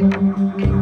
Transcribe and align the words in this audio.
Música 0.00 0.81